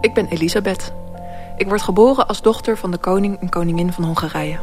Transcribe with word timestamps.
Ik 0.00 0.14
ben 0.14 0.28
Elisabeth. 0.28 0.92
Ik 1.56 1.68
word 1.68 1.82
geboren 1.82 2.28
als 2.28 2.42
dochter 2.42 2.76
van 2.76 2.90
de 2.90 2.98
koning 2.98 3.40
en 3.40 3.48
koningin 3.48 3.92
van 3.92 4.04
Hongarije. 4.04 4.58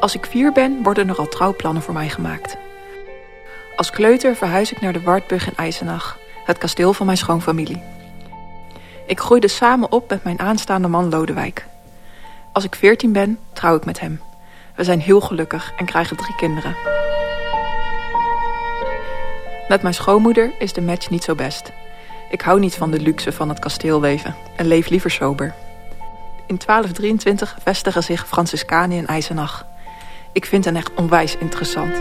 Als 0.00 0.14
ik 0.14 0.26
vier 0.26 0.52
ben, 0.52 0.82
worden 0.82 1.08
er 1.08 1.18
al 1.18 1.28
trouwplannen 1.28 1.82
voor 1.82 1.94
mij 1.94 2.08
gemaakt. 2.08 2.56
Als 3.76 3.90
kleuter 3.90 4.36
verhuis 4.36 4.72
ik 4.72 4.80
naar 4.80 4.92
de 4.92 5.02
Wartburg 5.02 5.46
in 5.46 5.56
Eisenach, 5.56 6.18
het 6.44 6.58
kasteel 6.58 6.92
van 6.92 7.06
mijn 7.06 7.18
schoonfamilie. 7.18 7.82
Ik 9.06 9.20
groeide 9.20 9.48
samen 9.48 9.92
op 9.92 10.10
met 10.10 10.24
mijn 10.24 10.40
aanstaande 10.40 10.88
man 10.88 11.08
Lodewijk. 11.08 11.66
Als 12.52 12.64
ik 12.64 12.74
veertien 12.74 13.12
ben, 13.12 13.38
trouw 13.52 13.76
ik 13.76 13.84
met 13.84 14.00
hem. 14.00 14.20
We 14.74 14.84
zijn 14.84 15.00
heel 15.00 15.20
gelukkig 15.20 15.72
en 15.76 15.86
krijgen 15.86 16.16
drie 16.16 16.34
kinderen. 16.34 17.01
Met 19.68 19.82
mijn 19.82 19.94
schoonmoeder 19.94 20.52
is 20.58 20.72
de 20.72 20.80
match 20.80 21.10
niet 21.10 21.24
zo 21.24 21.34
best. 21.34 21.72
Ik 22.30 22.40
hou 22.40 22.60
niet 22.60 22.74
van 22.74 22.90
de 22.90 23.00
luxe 23.00 23.32
van 23.32 23.48
het 23.48 23.58
kasteelleven 23.58 24.34
en 24.56 24.66
leef 24.66 24.88
liever 24.88 25.10
sober. 25.10 25.54
In 26.46 26.58
1223 26.66 27.56
vestigen 27.62 28.02
zich 28.02 28.26
Franciscanen 28.26 28.96
in 28.96 29.06
Eisenach. 29.06 29.66
Ik 30.32 30.46
vind 30.46 30.64
hen 30.64 30.76
echt 30.76 30.94
onwijs 30.94 31.36
interessant. 31.36 31.96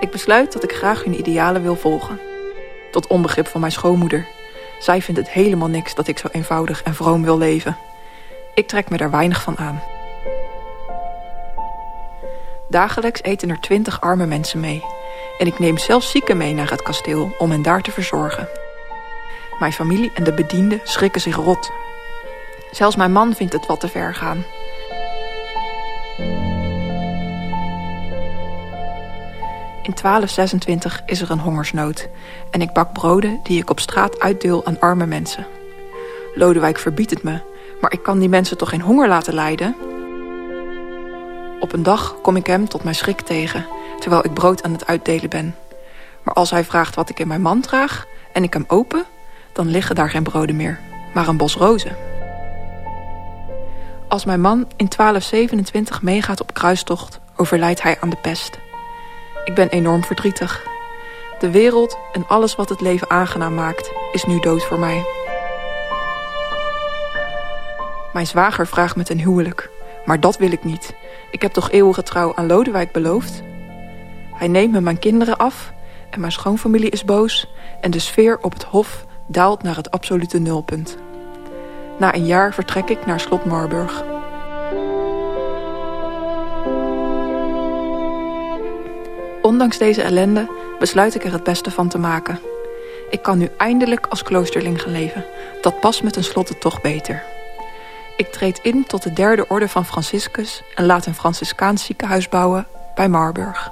Ik 0.00 0.10
besluit 0.10 0.52
dat 0.52 0.62
ik 0.62 0.72
graag 0.72 1.04
hun 1.04 1.18
idealen 1.18 1.62
wil 1.62 1.76
volgen. 1.76 2.20
Tot 2.90 3.06
onbegrip 3.06 3.46
van 3.46 3.60
mijn 3.60 3.72
schoonmoeder. 3.72 4.26
Zij 4.78 5.02
vindt 5.02 5.20
het 5.20 5.30
helemaal 5.30 5.68
niks 5.68 5.94
dat 5.94 6.08
ik 6.08 6.18
zo 6.18 6.28
eenvoudig 6.32 6.82
en 6.82 6.94
vroom 6.94 7.22
wil 7.22 7.38
leven. 7.38 7.76
Ik 8.54 8.68
trek 8.68 8.90
me 8.90 8.96
daar 8.96 9.10
weinig 9.10 9.42
van 9.42 9.58
aan. 9.58 9.82
Dagelijks 12.68 13.22
eten 13.22 13.50
er 13.50 13.60
twintig 13.60 14.00
arme 14.00 14.26
mensen 14.26 14.60
mee. 14.60 14.84
En 15.38 15.46
ik 15.46 15.58
neem 15.58 15.78
zelfs 15.78 16.10
zieken 16.10 16.36
mee 16.36 16.54
naar 16.54 16.70
het 16.70 16.82
kasteel 16.82 17.34
om 17.38 17.50
hen 17.50 17.62
daar 17.62 17.82
te 17.82 17.90
verzorgen. 17.90 18.48
Mijn 19.58 19.72
familie 19.72 20.10
en 20.14 20.24
de 20.24 20.32
bedienden 20.32 20.80
schrikken 20.84 21.20
zich 21.20 21.36
rot. 21.36 21.70
Zelfs 22.70 22.96
mijn 22.96 23.12
man 23.12 23.34
vindt 23.34 23.52
het 23.52 23.66
wat 23.66 23.80
te 23.80 23.88
ver 23.88 24.14
gaan. 24.14 24.44
In 29.82 29.94
1226 29.94 31.02
is 31.06 31.20
er 31.20 31.30
een 31.30 31.38
hongersnood 31.38 32.08
en 32.50 32.60
ik 32.60 32.72
bak 32.72 32.92
broden 32.92 33.40
die 33.42 33.60
ik 33.60 33.70
op 33.70 33.80
straat 33.80 34.20
uitdeel 34.20 34.66
aan 34.66 34.80
arme 34.80 35.06
mensen. 35.06 35.46
Lodewijk 36.34 36.78
verbiedt 36.78 37.10
het 37.10 37.22
me, 37.22 37.40
maar 37.80 37.92
ik 37.92 38.02
kan 38.02 38.18
die 38.18 38.28
mensen 38.28 38.56
toch 38.56 38.68
geen 38.68 38.80
honger 38.80 39.08
laten 39.08 39.34
lijden? 39.34 39.85
Op 41.60 41.72
een 41.72 41.82
dag 41.82 42.14
kom 42.22 42.36
ik 42.36 42.46
hem 42.46 42.68
tot 42.68 42.82
mijn 42.82 42.94
schrik 42.94 43.20
tegen, 43.20 43.66
terwijl 43.98 44.24
ik 44.24 44.34
brood 44.34 44.62
aan 44.62 44.72
het 44.72 44.86
uitdelen 44.86 45.30
ben. 45.30 45.56
Maar 46.22 46.34
als 46.34 46.50
hij 46.50 46.64
vraagt 46.64 46.94
wat 46.94 47.10
ik 47.10 47.18
in 47.18 47.28
mijn 47.28 47.42
mand 47.42 47.62
draag 47.62 48.06
en 48.32 48.42
ik 48.42 48.52
hem 48.52 48.64
open, 48.68 49.04
dan 49.52 49.68
liggen 49.68 49.94
daar 49.94 50.10
geen 50.10 50.22
broden 50.22 50.56
meer, 50.56 50.80
maar 51.14 51.28
een 51.28 51.36
bos 51.36 51.54
rozen. 51.54 51.96
Als 54.08 54.24
mijn 54.24 54.40
man 54.40 54.58
in 54.58 54.88
1227 54.96 56.02
meegaat 56.02 56.40
op 56.40 56.54
kruistocht, 56.54 57.20
overlijdt 57.36 57.82
hij 57.82 57.96
aan 58.00 58.10
de 58.10 58.16
pest. 58.16 58.58
Ik 59.44 59.54
ben 59.54 59.68
enorm 59.68 60.04
verdrietig. 60.04 60.66
De 61.38 61.50
wereld 61.50 61.98
en 62.12 62.28
alles 62.28 62.54
wat 62.54 62.68
het 62.68 62.80
leven 62.80 63.10
aangenaam 63.10 63.54
maakt, 63.54 63.92
is 64.12 64.24
nu 64.24 64.40
dood 64.40 64.64
voor 64.64 64.78
mij. 64.78 65.04
Mijn 68.12 68.26
zwager 68.26 68.66
vraagt 68.66 68.96
me 68.96 69.02
ten 69.02 69.18
huwelijk, 69.18 69.70
maar 70.04 70.20
dat 70.20 70.36
wil 70.36 70.52
ik 70.52 70.64
niet. 70.64 70.94
Ik 71.30 71.42
heb 71.42 71.52
toch 71.52 71.70
eeuwige 71.70 72.02
trouw 72.02 72.34
aan 72.34 72.46
Lodewijk 72.46 72.92
beloofd? 72.92 73.42
Hij 74.32 74.48
neemt 74.48 74.72
me 74.72 74.80
mijn 74.80 74.98
kinderen 74.98 75.36
af 75.36 75.72
en 76.10 76.20
mijn 76.20 76.32
schoonfamilie 76.32 76.90
is 76.90 77.04
boos... 77.04 77.50
en 77.80 77.90
de 77.90 77.98
sfeer 77.98 78.38
op 78.40 78.52
het 78.52 78.62
hof 78.62 79.06
daalt 79.26 79.62
naar 79.62 79.76
het 79.76 79.90
absolute 79.90 80.38
nulpunt. 80.38 80.96
Na 81.98 82.14
een 82.14 82.26
jaar 82.26 82.54
vertrek 82.54 82.88
ik 82.88 83.06
naar 83.06 83.20
slot 83.20 83.44
Marburg. 83.44 84.04
Ondanks 89.42 89.78
deze 89.78 90.02
ellende 90.02 90.48
besluit 90.78 91.14
ik 91.14 91.24
er 91.24 91.32
het 91.32 91.44
beste 91.44 91.70
van 91.70 91.88
te 91.88 91.98
maken. 91.98 92.40
Ik 93.10 93.22
kan 93.22 93.38
nu 93.38 93.48
eindelijk 93.56 94.06
als 94.06 94.22
kloosterling 94.22 94.82
gaan 94.82 94.92
leven. 94.92 95.24
Dat 95.60 95.80
past 95.80 96.02
me 96.02 96.10
tenslotte 96.10 96.58
toch 96.58 96.80
beter. 96.80 97.22
Ik 98.16 98.32
treed 98.32 98.58
in 98.62 98.84
tot 98.86 99.02
de 99.02 99.12
derde 99.12 99.48
orde 99.48 99.68
van 99.68 99.86
Franciscus... 99.86 100.62
en 100.74 100.86
laat 100.86 101.06
een 101.06 101.14
Franciscaans 101.14 101.84
ziekenhuis 101.84 102.28
bouwen 102.28 102.66
bij 102.94 103.08
Marburg. 103.08 103.70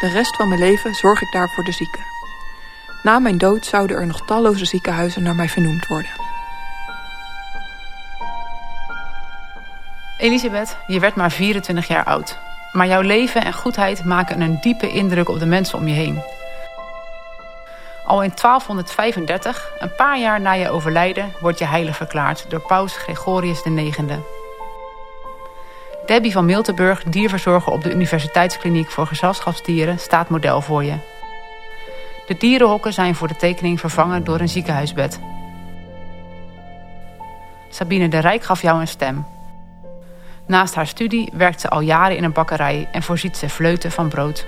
De 0.00 0.10
rest 0.12 0.36
van 0.36 0.48
mijn 0.48 0.60
leven 0.60 0.94
zorg 0.94 1.22
ik 1.22 1.32
daar 1.32 1.48
voor 1.48 1.64
de 1.64 1.72
zieken. 1.72 2.00
Na 3.02 3.18
mijn 3.18 3.38
dood 3.38 3.66
zouden 3.66 3.96
er 3.96 4.06
nog 4.06 4.26
talloze 4.26 4.64
ziekenhuizen 4.64 5.22
naar 5.22 5.34
mij 5.34 5.48
vernoemd 5.48 5.86
worden. 5.86 6.10
Elisabeth, 10.18 10.76
je 10.86 11.00
werd 11.00 11.14
maar 11.14 11.30
24 11.30 11.88
jaar 11.88 12.04
oud. 12.04 12.38
Maar 12.72 12.86
jouw 12.86 13.00
leven 13.00 13.44
en 13.44 13.52
goedheid 13.52 14.04
maken 14.04 14.40
een 14.40 14.60
diepe 14.60 14.88
indruk 14.88 15.28
op 15.28 15.38
de 15.38 15.46
mensen 15.46 15.78
om 15.78 15.88
je 15.88 15.94
heen. 15.94 16.35
Al 18.06 18.22
in 18.22 18.32
1235, 18.34 19.70
een 19.78 19.94
paar 19.94 20.18
jaar 20.18 20.40
na 20.40 20.52
je 20.52 20.70
overlijden, 20.70 21.32
word 21.40 21.58
je 21.58 21.64
heilig 21.64 21.96
verklaard 21.96 22.50
door 22.50 22.60
paus 22.60 22.96
Gregorius 22.96 23.62
IX. 23.62 23.98
Debbie 26.06 26.32
van 26.32 26.44
Miltenburg, 26.44 27.02
dierverzorger 27.02 27.72
op 27.72 27.82
de 27.82 27.92
Universiteitskliniek 27.92 28.90
voor 28.90 29.06
Gezelschapsdieren, 29.06 29.98
staat 29.98 30.28
model 30.28 30.60
voor 30.60 30.84
je. 30.84 30.94
De 32.26 32.36
dierenhokken 32.38 32.92
zijn 32.92 33.14
voor 33.14 33.28
de 33.28 33.36
tekening 33.36 33.80
vervangen 33.80 34.24
door 34.24 34.40
een 34.40 34.48
ziekenhuisbed. 34.48 35.20
Sabine 37.70 38.08
de 38.08 38.18
Rijk 38.18 38.42
gaf 38.42 38.62
jou 38.62 38.80
een 38.80 38.88
stem. 38.88 39.26
Naast 40.46 40.74
haar 40.74 40.86
studie 40.86 41.32
werkt 41.32 41.60
ze 41.60 41.68
al 41.68 41.80
jaren 41.80 42.16
in 42.16 42.24
een 42.24 42.32
bakkerij 42.32 42.88
en 42.92 43.02
voorziet 43.02 43.36
ze 43.36 43.48
fleuten 43.48 43.90
van 43.90 44.08
brood. 44.08 44.46